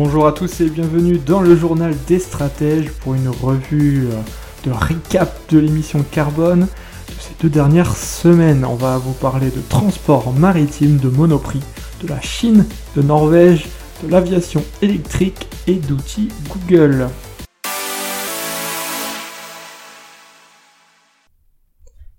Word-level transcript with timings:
Bonjour 0.00 0.28
à 0.28 0.32
tous 0.32 0.60
et 0.60 0.70
bienvenue 0.70 1.18
dans 1.18 1.40
le 1.40 1.56
journal 1.56 1.92
des 2.06 2.20
stratèges 2.20 2.88
pour 3.00 3.14
une 3.14 3.26
revue 3.26 4.06
euh, 4.06 4.22
de 4.64 4.70
recap 4.70 5.28
de 5.50 5.58
l'émission 5.58 6.04
Carbone 6.04 6.68
de 7.08 7.14
ces 7.18 7.34
deux 7.40 7.48
dernières 7.48 7.96
semaines. 7.96 8.64
On 8.64 8.76
va 8.76 8.96
vous 8.98 9.12
parler 9.12 9.50
de 9.50 9.60
transport 9.68 10.32
maritime, 10.32 10.98
de 10.98 11.08
Monoprix, 11.08 11.64
de 12.00 12.06
la 12.06 12.20
Chine, 12.20 12.64
de 12.94 13.02
Norvège, 13.02 13.66
de 14.04 14.08
l'aviation 14.12 14.62
électrique 14.82 15.48
et 15.66 15.74
d'outils 15.74 16.28
Google. 16.48 17.08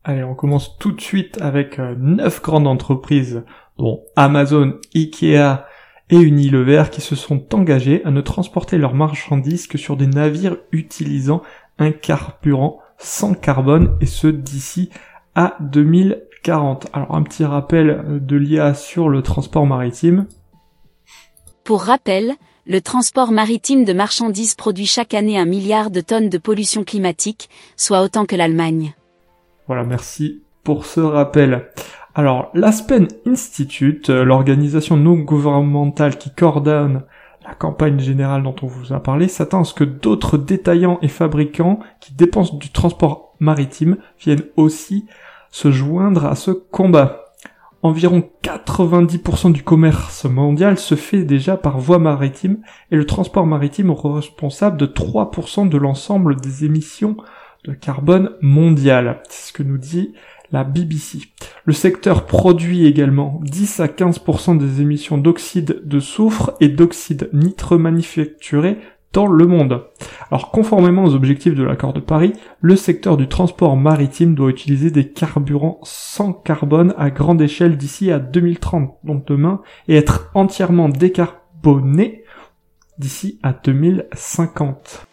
Allez, 0.03 0.25
on 0.25 0.35
commence 0.35 0.77
tout 0.79 0.91
de 0.91 0.99
suite 0.99 1.41
avec 1.41 1.79
euh, 1.79 1.95
neuf 1.97 2.41
grandes 2.41 2.67
entreprises 2.67 3.45
dont 3.77 4.01
Amazon, 4.17 4.73
Ikea, 4.93 5.63
et 6.09 6.17
Unilever 6.17 6.85
qui 6.91 7.01
se 7.01 7.15
sont 7.15 7.53
engagés 7.53 8.03
à 8.05 8.11
ne 8.11 8.21
transporter 8.21 8.77
leurs 8.77 8.95
marchandises 8.95 9.67
que 9.67 9.77
sur 9.77 9.97
des 9.97 10.07
navires 10.07 10.57
utilisant 10.71 11.41
un 11.77 11.91
carburant 11.91 12.79
sans 12.97 13.33
carbone 13.33 13.97
et 14.01 14.05
ce 14.05 14.27
d'ici 14.27 14.89
à 15.35 15.55
2040. 15.61 16.87
Alors 16.93 17.15
un 17.15 17.23
petit 17.23 17.45
rappel 17.45 18.19
de 18.21 18.35
l'IA 18.35 18.73
sur 18.73 19.09
le 19.09 19.21
transport 19.21 19.65
maritime. 19.65 20.27
Pour 21.63 21.83
rappel, 21.83 22.33
le 22.65 22.81
transport 22.81 23.31
maritime 23.31 23.85
de 23.85 23.93
marchandises 23.93 24.55
produit 24.55 24.85
chaque 24.85 25.13
année 25.13 25.39
un 25.39 25.45
milliard 25.45 25.91
de 25.91 26.01
tonnes 26.01 26.29
de 26.29 26.37
pollution 26.37 26.83
climatique, 26.83 27.49
soit 27.77 28.01
autant 28.01 28.25
que 28.25 28.35
l'Allemagne. 28.35 28.93
Voilà, 29.67 29.83
merci 29.83 30.43
pour 30.63 30.85
ce 30.85 30.99
rappel. 30.99 31.69
Alors, 32.15 32.49
l'Aspen 32.53 33.07
Institute, 33.27 34.09
euh, 34.09 34.23
l'organisation 34.23 34.97
non 34.97 35.15
gouvernementale 35.15 36.17
qui 36.17 36.31
coordonne 36.31 37.03
la 37.45 37.53
campagne 37.53 37.99
générale 37.99 38.43
dont 38.43 38.55
on 38.61 38.67
vous 38.67 38.93
a 38.93 38.99
parlé, 38.99 39.27
s'attend 39.27 39.61
à 39.61 39.63
ce 39.63 39.73
que 39.73 39.83
d'autres 39.83 40.37
détaillants 40.37 40.99
et 41.01 41.07
fabricants 41.07 41.79
qui 41.99 42.13
dépensent 42.13 42.57
du 42.57 42.71
transport 42.71 43.35
maritime 43.39 43.97
viennent 44.19 44.45
aussi 44.57 45.05
se 45.51 45.71
joindre 45.71 46.25
à 46.25 46.35
ce 46.35 46.51
combat. 46.51 47.25
Environ 47.81 48.23
90% 48.43 49.53
du 49.53 49.63
commerce 49.63 50.25
mondial 50.25 50.77
se 50.77 50.95
fait 50.95 51.23
déjà 51.23 51.55
par 51.55 51.79
voie 51.79 51.99
maritime 51.99 52.57
et 52.91 52.97
le 52.97 53.05
transport 53.05 53.45
maritime 53.45 53.91
est 53.91 54.07
responsable 54.07 54.77
de 54.77 54.85
3% 54.85 55.69
de 55.69 55.77
l'ensemble 55.77 56.35
des 56.35 56.65
émissions 56.65 57.15
de 57.63 57.73
carbone 57.73 58.31
mondiales. 58.41 59.21
C'est 59.29 59.49
ce 59.49 59.53
que 59.53 59.63
nous 59.63 59.77
dit 59.77 60.13
la 60.51 60.63
BBC. 60.63 61.19
Le 61.65 61.73
secteur 61.73 62.25
produit 62.25 62.85
également 62.85 63.39
10 63.43 63.79
à 63.79 63.87
15% 63.87 64.57
des 64.57 64.81
émissions 64.81 65.17
d'oxyde 65.17 65.81
de 65.85 65.99
soufre 65.99 66.51
et 66.59 66.69
d'oxyde 66.69 67.29
nitreux 67.33 67.77
manufacturés 67.77 68.77
dans 69.13 69.27
le 69.27 69.47
monde. 69.47 69.85
Alors 70.29 70.51
conformément 70.51 71.03
aux 71.03 71.15
objectifs 71.15 71.55
de 71.55 71.63
l'accord 71.63 71.93
de 71.93 71.99
Paris, 71.99 72.33
le 72.61 72.75
secteur 72.75 73.17
du 73.17 73.27
transport 73.27 73.75
maritime 73.75 74.35
doit 74.35 74.49
utiliser 74.49 74.91
des 74.91 75.09
carburants 75.09 75.79
sans 75.83 76.33
carbone 76.33 76.93
à 76.97 77.09
grande 77.09 77.41
échelle 77.41 77.77
d'ici 77.77 78.11
à 78.11 78.19
2030, 78.19 78.97
donc 79.03 79.25
demain, 79.25 79.61
et 79.87 79.95
être 79.95 80.29
entièrement 80.35 80.89
décarboné 80.89 82.23
d'ici 82.99 83.39
à 83.41 83.53
2050. 83.53 85.08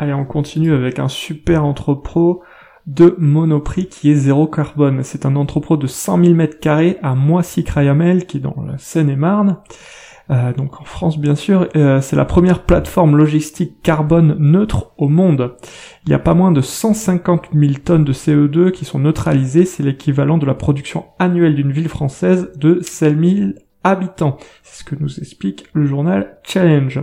Allez, 0.00 0.14
on 0.14 0.24
continue 0.24 0.72
avec 0.72 0.98
un 0.98 1.08
super 1.08 1.62
entrepôt 1.62 2.42
de 2.86 3.14
Monoprix 3.18 3.86
qui 3.86 4.10
est 4.10 4.14
zéro 4.14 4.46
carbone. 4.46 5.02
C'est 5.02 5.26
un 5.26 5.36
entrepôt 5.36 5.76
de 5.76 5.86
100 5.86 6.24
000 6.24 6.36
m2 6.36 6.96
à 7.02 7.14
Moissy-Crayamel 7.14 8.24
qui 8.24 8.38
est 8.38 8.40
dans 8.40 8.56
la 8.66 8.78
Seine-et-Marne. 8.78 9.58
Euh, 10.30 10.54
donc 10.54 10.80
en 10.80 10.84
France 10.84 11.18
bien 11.18 11.34
sûr, 11.34 11.68
euh, 11.76 12.00
c'est 12.00 12.16
la 12.16 12.24
première 12.24 12.62
plateforme 12.62 13.14
logistique 13.14 13.82
carbone 13.82 14.36
neutre 14.38 14.92
au 14.96 15.08
monde. 15.08 15.56
Il 16.06 16.10
y 16.12 16.14
a 16.14 16.18
pas 16.18 16.32
moins 16.32 16.50
de 16.50 16.62
150 16.62 17.50
000 17.52 17.74
tonnes 17.84 18.04
de 18.04 18.14
CO2 18.14 18.70
qui 18.70 18.86
sont 18.86 19.00
neutralisées, 19.00 19.66
c'est 19.66 19.82
l'équivalent 19.82 20.38
de 20.38 20.46
la 20.46 20.54
production 20.54 21.08
annuelle 21.18 21.56
d'une 21.56 21.72
ville 21.72 21.90
française 21.90 22.52
de 22.56 22.80
7 22.80 23.20
000 23.20 23.50
habitants. 23.84 24.38
C'est 24.62 24.80
ce 24.80 24.84
que 24.84 24.94
nous 24.98 25.18
explique 25.18 25.66
le 25.74 25.84
journal 25.84 26.38
Challenge. 26.42 27.02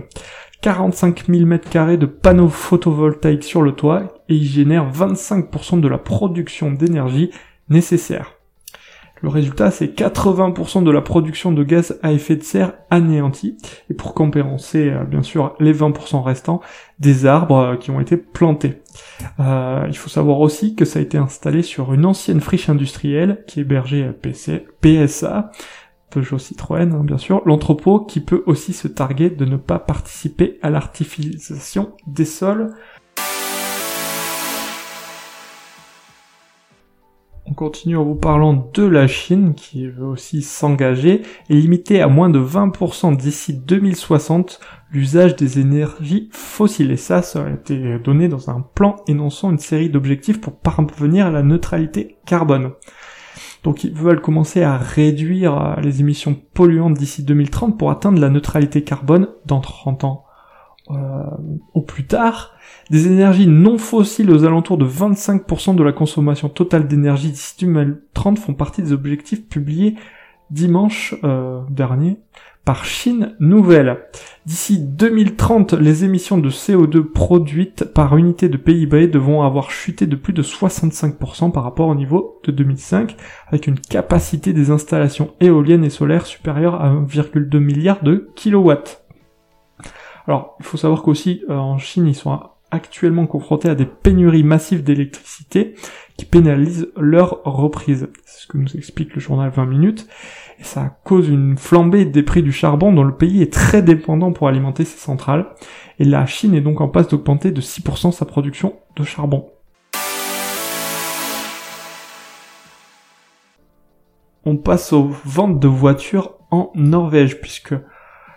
45 0.60 1.26
000 1.26 1.48
m2 1.48 1.96
de 1.96 2.06
panneaux 2.06 2.48
photovoltaïques 2.48 3.44
sur 3.44 3.62
le 3.62 3.72
toit 3.72 4.22
et 4.28 4.34
il 4.34 4.44
génère 4.44 4.90
25% 4.90 5.80
de 5.80 5.88
la 5.88 5.98
production 5.98 6.72
d'énergie 6.72 7.30
nécessaire. 7.68 8.38
Le 9.20 9.28
résultat, 9.28 9.70
c'est 9.70 9.98
80% 9.98 10.84
de 10.84 10.90
la 10.90 11.00
production 11.00 11.52
de 11.52 11.64
gaz 11.64 11.98
à 12.02 12.12
effet 12.12 12.36
de 12.36 12.42
serre 12.42 12.74
anéantie. 12.90 13.56
Et 13.90 13.94
pour 13.94 14.14
compenser, 14.14 14.90
euh, 14.90 15.04
bien 15.04 15.22
sûr, 15.22 15.56
les 15.58 15.72
20% 15.72 16.22
restants, 16.22 16.60
des 17.00 17.26
arbres 17.26 17.58
euh, 17.58 17.76
qui 17.76 17.90
ont 17.90 18.00
été 18.00 18.16
plantés. 18.16 18.82
Euh, 19.40 19.84
il 19.88 19.96
faut 19.96 20.08
savoir 20.08 20.40
aussi 20.40 20.76
que 20.76 20.84
ça 20.84 21.00
a 21.00 21.02
été 21.02 21.18
installé 21.18 21.62
sur 21.62 21.92
une 21.92 22.06
ancienne 22.06 22.40
friche 22.40 22.68
industrielle 22.68 23.42
qui 23.48 23.60
hébergeait 23.60 24.14
PSA, 24.80 25.50
Peugeot 26.10 26.38
Citroën, 26.38 26.92
hein, 26.92 27.04
bien 27.04 27.18
sûr, 27.18 27.42
l'entrepôt 27.44 28.00
qui 28.00 28.20
peut 28.20 28.42
aussi 28.46 28.72
se 28.72 28.88
targuer 28.88 29.30
de 29.30 29.44
ne 29.44 29.56
pas 29.56 29.78
participer 29.78 30.58
à 30.62 30.70
l'artificialisation 30.70 31.92
des 32.06 32.24
sols. 32.24 32.74
On 37.50 37.54
continue 37.54 37.96
en 37.96 38.04
vous 38.04 38.14
parlant 38.14 38.70
de 38.74 38.84
la 38.84 39.06
Chine 39.06 39.54
qui 39.54 39.86
veut 39.86 40.04
aussi 40.04 40.42
s'engager 40.42 41.22
et 41.48 41.54
limiter 41.54 42.02
à 42.02 42.08
moins 42.08 42.28
de 42.28 42.38
20% 42.38 43.16
d'ici 43.16 43.54
2060 43.54 44.60
l'usage 44.90 45.34
des 45.34 45.58
énergies 45.58 46.28
fossiles. 46.30 46.90
Et 46.90 46.98
ça, 46.98 47.22
ça 47.22 47.44
a 47.44 47.50
été 47.50 47.98
donné 48.00 48.28
dans 48.28 48.50
un 48.50 48.60
plan 48.60 48.96
énonçant 49.08 49.50
une 49.50 49.58
série 49.58 49.88
d'objectifs 49.88 50.42
pour 50.42 50.58
parvenir 50.58 51.26
à 51.26 51.30
la 51.30 51.42
neutralité 51.42 52.18
carbone. 52.26 52.72
Donc 53.64 53.84
ils 53.84 53.92
veulent 53.92 54.20
commencer 54.20 54.62
à 54.62 54.76
réduire 54.76 55.60
euh, 55.60 55.80
les 55.80 56.00
émissions 56.00 56.36
polluantes 56.54 56.94
d'ici 56.94 57.22
2030 57.24 57.78
pour 57.78 57.90
atteindre 57.90 58.20
la 58.20 58.30
neutralité 58.30 58.82
carbone 58.82 59.28
dans 59.46 59.60
30 59.60 60.04
ans 60.04 60.24
euh, 60.90 61.22
au 61.74 61.82
plus 61.82 62.06
tard. 62.06 62.52
Des 62.90 63.06
énergies 63.06 63.46
non 63.46 63.78
fossiles 63.78 64.30
aux 64.30 64.44
alentours 64.44 64.78
de 64.78 64.86
25% 64.86 65.74
de 65.74 65.82
la 65.82 65.92
consommation 65.92 66.48
totale 66.48 66.88
d'énergie 66.88 67.30
d'ici 67.30 67.56
2030 67.60 68.38
font 68.38 68.54
partie 68.54 68.82
des 68.82 68.92
objectifs 68.92 69.46
publiés 69.48 69.96
dimanche 70.50 71.14
euh, 71.24 71.60
dernier 71.70 72.18
par 72.68 72.84
Chine 72.84 73.34
Nouvelle. 73.40 73.96
D'ici 74.44 74.78
2030, 74.78 75.72
les 75.72 76.04
émissions 76.04 76.36
de 76.36 76.50
CO2 76.50 77.00
produites 77.00 77.84
par 77.84 78.14
unité 78.18 78.50
de 78.50 78.58
PIB 78.58 79.06
devront 79.06 79.40
avoir 79.40 79.70
chuté 79.70 80.06
de 80.06 80.16
plus 80.16 80.34
de 80.34 80.42
65% 80.42 81.50
par 81.50 81.64
rapport 81.64 81.88
au 81.88 81.94
niveau 81.94 82.42
de 82.44 82.52
2005, 82.52 83.16
avec 83.46 83.68
une 83.68 83.80
capacité 83.80 84.52
des 84.52 84.70
installations 84.70 85.32
éoliennes 85.40 85.82
et 85.82 85.88
solaires 85.88 86.26
supérieure 86.26 86.74
à 86.74 86.90
1,2 86.90 87.58
milliard 87.58 88.02
de 88.02 88.28
kilowatts. 88.36 89.02
Alors, 90.26 90.54
il 90.60 90.66
faut 90.66 90.76
savoir 90.76 91.00
qu'aussi 91.00 91.44
euh, 91.48 91.54
en 91.56 91.78
Chine, 91.78 92.06
ils 92.06 92.14
sont 92.14 92.38
actuellement 92.70 93.26
confrontés 93.26 93.70
à 93.70 93.74
des 93.74 93.86
pénuries 93.86 94.44
massives 94.44 94.84
d'électricité 94.84 95.74
qui 96.18 96.26
pénalisent 96.26 96.88
leur 96.96 97.42
reprise. 97.44 98.08
C'est 98.26 98.42
ce 98.42 98.46
que 98.46 98.58
nous 98.58 98.76
explique 98.76 99.14
le 99.14 99.20
journal 99.20 99.50
20 99.50 99.64
minutes 99.64 100.06
et 100.58 100.64
ça 100.64 100.98
cause 101.04 101.28
une 101.28 101.56
flambée 101.56 102.04
des 102.04 102.24
prix 102.24 102.42
du 102.42 102.52
charbon 102.52 102.92
dont 102.92 103.04
le 103.04 103.14
pays 103.14 103.42
est 103.42 103.52
très 103.52 103.82
dépendant 103.82 104.32
pour 104.32 104.48
alimenter 104.48 104.84
ses 104.84 104.98
centrales, 104.98 105.46
et 105.98 106.04
la 106.04 106.26
Chine 106.26 106.54
est 106.54 106.60
donc 106.60 106.80
en 106.80 106.88
passe 106.88 107.08
d'augmenter 107.08 107.52
de 107.52 107.60
6% 107.60 108.12
sa 108.12 108.24
production 108.24 108.74
de 108.96 109.04
charbon. 109.04 109.50
On 114.44 114.56
passe 114.56 114.92
aux 114.92 115.10
ventes 115.24 115.60
de 115.60 115.68
voitures 115.68 116.34
en 116.50 116.72
Norvège, 116.74 117.40
puisque 117.40 117.74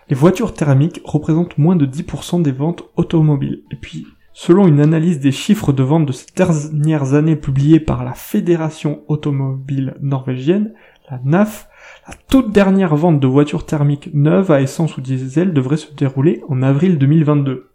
les 0.08 0.14
voitures 0.14 0.54
thermiques 0.54 1.00
représentent 1.04 1.58
moins 1.58 1.76
de 1.76 1.86
10% 1.86 2.42
des 2.42 2.52
ventes 2.52 2.84
automobiles. 2.96 3.62
Et 3.72 3.76
puis, 3.76 4.06
selon 4.32 4.66
une 4.66 4.80
analyse 4.80 5.20
des 5.20 5.32
chiffres 5.32 5.72
de 5.72 5.82
vente 5.82 6.06
de 6.06 6.12
ces 6.12 6.26
dernières 6.34 7.14
années 7.14 7.36
publiée 7.36 7.80
par 7.80 8.04
la 8.04 8.14
Fédération 8.14 9.02
automobile 9.08 9.96
norvégienne, 10.00 10.72
la 11.10 11.20
NAF, 11.24 11.68
La 12.08 12.14
toute 12.28 12.52
dernière 12.52 12.96
vente 12.96 13.20
de 13.20 13.26
voitures 13.26 13.66
thermiques 13.66 14.10
neuves 14.14 14.50
à 14.50 14.60
essence 14.60 14.96
ou 14.96 15.00
diesel 15.00 15.52
devrait 15.52 15.76
se 15.76 15.92
dérouler 15.94 16.42
en 16.48 16.62
avril 16.62 16.98
2022. 16.98 17.70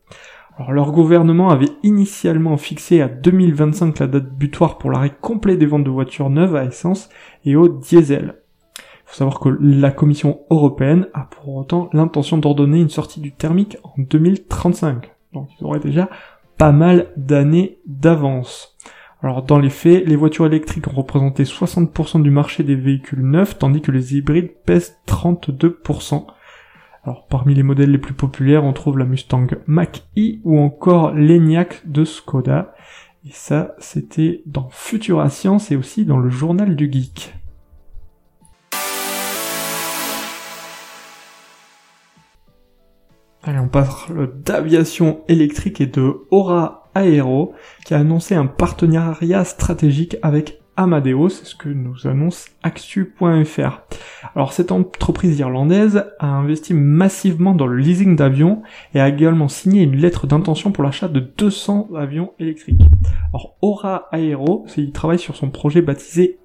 Alors 0.58 0.72
leur 0.72 0.92
gouvernement 0.92 1.50
avait 1.50 1.70
initialement 1.84 2.58
fixé 2.58 3.02
à 3.02 3.08
2025 3.08 4.00
la 4.00 4.08
date 4.08 4.34
butoir 4.34 4.80
pour 4.80 4.90
l'arrêt 4.90 5.14
complet 5.22 5.56
des 5.56 5.68
ventes 5.68 5.84
de 5.84 5.92
voitures 5.92 6.32
neuves 6.32 6.56
à 6.56 6.64
essence 6.66 7.10
et 7.46 7.56
au 7.56 7.68
diesel. 7.68 8.36
Il 8.78 8.82
faut 9.06 9.16
savoir 9.16 9.40
que 9.40 9.50
la 9.62 9.92
Commission 9.92 10.40
européenne 10.50 11.08
a 11.14 11.26
pour 11.26 11.56
autant 11.56 11.90
l'intention 11.94 12.38
d'ordonner 12.38 12.82
une 12.82 12.90
sortie 12.90 13.22
du 13.22 13.32
thermique 13.32 13.78
en 13.84 13.94
2035. 13.98 15.12
Donc 15.34 15.50
ils 15.60 15.64
auraient 15.64 15.80
déjà 15.80 16.10
pas 16.58 16.72
mal 16.72 17.12
d'années 17.18 17.80
d'avance. 17.86 18.78
Alors 19.24 19.44
dans 19.44 19.60
les 19.60 19.70
faits, 19.70 20.06
les 20.06 20.16
voitures 20.16 20.46
électriques 20.46 20.88
ont 20.88 20.96
représenté 20.96 21.44
60% 21.44 22.22
du 22.22 22.30
marché 22.30 22.64
des 22.64 22.76
véhicules 22.76 23.28
neufs, 23.28 23.58
tandis 23.58 23.82
que 23.82 23.92
les 23.92 24.16
hybrides 24.16 24.54
pèsent 24.66 24.98
32%. 25.08 26.28
Alors 27.04 27.26
parmi 27.28 27.56
les 27.56 27.64
modèles 27.64 27.92
les 27.92 27.98
plus 27.98 28.14
populaires, 28.14 28.64
on 28.64 28.74
trouve 28.74 28.98
la 28.98 29.06
Mustang 29.06 29.48
Mach-E 29.66 30.40
ou 30.44 30.60
encore 30.60 31.14
l'ENIAC 31.14 31.90
de 31.90 32.06
Skoda. 32.06 32.76
Et 33.26 33.32
ça, 33.32 33.76
c'était 33.80 34.44
dans 34.46 34.70
Futura 34.70 35.30
Science 35.30 35.72
et 35.72 35.76
aussi 35.76 36.06
dans 36.06 36.18
le 36.18 36.30
journal 36.30 36.76
du 36.76 36.92
geek. 36.92 37.34
Allez, 43.58 43.66
on 43.66 43.70
parle 43.70 44.30
d'aviation 44.44 45.22
électrique 45.28 45.82
et 45.82 45.88
de 45.88 46.28
Aura 46.30 46.90
Aero 46.94 47.56
qui 47.86 47.96
a 47.96 48.00
annoncé 48.00 48.36
un 48.36 48.46
partenariat 48.46 49.44
stratégique 49.46 50.16
avec 50.22 50.62
Amadeus, 50.76 51.30
c'est 51.30 51.46
ce 51.46 51.56
que 51.56 51.70
nous 51.70 52.06
annonce 52.06 52.50
Actu.fr. 52.62 53.82
Alors 54.36 54.54
cette 54.54 54.72
entreprise 54.72 55.40
irlandaise 55.40 56.06
a 56.20 56.28
investi 56.28 56.76
massivement 56.76 57.56
dans 57.56 57.66
le 57.66 57.78
leasing 57.78 58.16
d'avions 58.16 58.62
et 58.94 59.00
a 59.00 59.10
également 59.10 59.48
signé 59.48 59.82
une 59.82 59.96
lettre 59.96 60.28
d'intention 60.28 60.72
pour 60.72 60.84
l'achat 60.84 61.08
de 61.08 61.20
200 61.20 61.90
avions 61.96 62.34
électriques. 62.38 62.84
Alors 63.34 63.56
Aura 63.64 64.08
Aero, 64.12 64.68
il 64.78 64.92
travaille 64.92 65.18
sur 65.18 65.36
son 65.36 65.50
projet 65.50 65.82
baptisé 65.82 66.38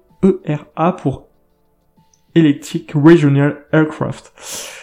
ERA 0.45 0.95
pour 0.95 1.27
Electric 2.35 2.91
Regional 2.93 3.65
Aircraft. 3.71 4.33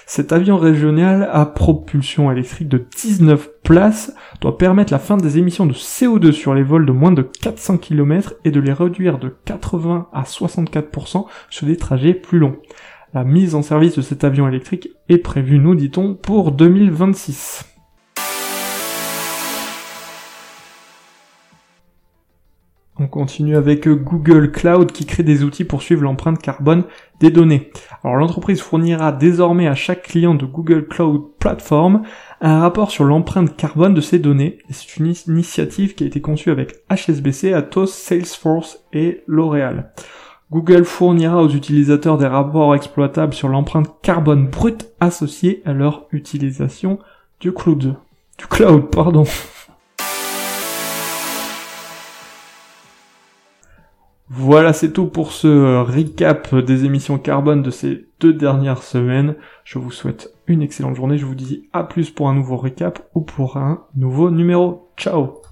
Cet 0.07 0.33
avion 0.33 0.57
régional 0.57 1.29
à 1.33 1.47
propulsion 1.47 2.33
électrique 2.33 2.69
de 2.69 2.85
19 2.97 3.63
places 3.63 4.13
doit 4.41 4.59
permettre 4.59 4.93
la 4.93 4.99
fin 4.99 5.17
des 5.17 5.39
émissions 5.39 5.67
de 5.67 5.73
CO2 5.73 6.33
sur 6.33 6.55
les 6.55 6.63
vols 6.63 6.87
de 6.87 6.93
moins 6.93 7.13
de 7.13 7.23
400 7.23 7.79
km 7.79 8.35
et 8.45 8.51
de 8.51 8.61
les 8.61 8.73
réduire 8.73 9.19
de 9.19 9.35
80 9.45 10.09
à 10.13 10.23
64% 10.23 11.27
sur 11.49 11.67
des 11.67 11.77
trajets 11.77 12.15
plus 12.15 12.39
longs. 12.39 12.57
La 13.15 13.25
mise 13.25 13.55
en 13.55 13.63
service 13.63 13.97
de 13.97 14.03
cet 14.03 14.25
avion 14.25 14.49
électrique 14.49 14.89
est 15.09 15.19
prévue, 15.19 15.59
nous 15.59 15.75
dit-on, 15.75 16.15
pour 16.15 16.53
2026. 16.53 17.70
On 23.03 23.07
continue 23.07 23.57
avec 23.57 23.89
Google 23.89 24.53
Cloud 24.53 24.93
qui 24.93 25.07
crée 25.07 25.23
des 25.23 25.43
outils 25.43 25.65
pour 25.65 25.81
suivre 25.81 26.03
l'empreinte 26.03 26.43
carbone 26.43 26.85
des 27.19 27.31
données. 27.31 27.71
Alors 28.05 28.17
l'entreprise 28.17 28.61
fournira 28.61 29.11
désormais 29.11 29.69
à 29.69 29.75
chaque 29.75 30.03
client 30.03 30.35
de 30.35 30.45
Google 30.45 30.87
Cloud 30.87 31.23
Platform 31.39 32.03
un 32.43 32.61
rapport 32.61 32.91
sur 32.91 33.05
l'empreinte 33.05 33.57
carbone 33.57 33.95
de 33.95 34.03
ses 34.03 34.19
données. 34.19 34.59
C'est 34.69 34.99
une 34.99 35.15
initiative 35.29 35.95
qui 35.95 36.05
a 36.05 36.09
été 36.09 36.21
conçue 36.21 36.51
avec 36.51 36.75
HSBC, 36.91 37.55
Atos, 37.55 37.91
Salesforce 37.91 38.85
et 38.93 39.23
L'Oréal. 39.27 39.93
Google 40.51 40.85
fournira 40.85 41.43
aux 41.43 41.49
utilisateurs 41.49 42.19
des 42.19 42.27
rapports 42.27 42.75
exploitables 42.75 43.33
sur 43.33 43.49
l'empreinte 43.49 43.95
carbone 44.03 44.49
brute 44.49 44.91
associée 45.01 45.63
à 45.65 45.73
leur 45.73 46.07
utilisation 46.13 46.99
du 47.41 47.55
cloud. 47.55 47.95
Du 48.37 48.47
cloud, 48.47 48.91
pardon. 48.91 49.25
Voilà, 54.43 54.73
c'est 54.73 54.95
tout 54.95 55.07
pour 55.07 55.33
ce 55.33 55.47
euh, 55.47 55.83
recap 55.83 56.55
des 56.55 56.87
émissions 56.87 57.19
carbone 57.19 57.63
de 57.63 57.71
ces 57.71 58.07
deux 58.21 58.33
dernières 58.33 58.83
semaines. 58.83 59.37
Je 59.65 59.79
vous 59.79 59.91
souhaite 59.91 60.33
une 60.47 60.63
excellente 60.63 60.97
journée. 60.97 61.19
Je 61.19 61.27
vous 61.27 61.35
dis 61.35 61.69
à 61.75 61.85
plus 61.85 62.11
pour 62.11 62.27
un 62.31 62.35
nouveau 62.35 62.57
recap 62.57 63.07
ou 63.15 63.21
pour 63.21 63.59
un 63.59 63.87
nouveau 63.95 64.31
numéro. 64.31 64.91
Ciao 64.97 65.43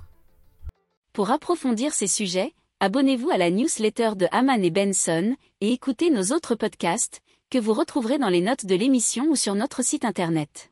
Pour 1.12 1.30
approfondir 1.30 1.92
ces 1.92 2.06
sujets, 2.06 2.54
abonnez-vous 2.80 3.28
à 3.28 3.36
la 3.36 3.50
newsletter 3.50 4.12
de 4.16 4.26
Haman 4.32 4.64
et 4.64 4.70
Benson 4.70 5.36
et 5.60 5.70
écoutez 5.70 6.08
nos 6.10 6.34
autres 6.34 6.54
podcasts 6.54 7.20
que 7.50 7.58
vous 7.58 7.74
retrouverez 7.74 8.16
dans 8.16 8.30
les 8.30 8.40
notes 8.40 8.64
de 8.64 8.74
l'émission 8.74 9.26
ou 9.28 9.36
sur 9.36 9.54
notre 9.54 9.84
site 9.84 10.06
internet. 10.06 10.70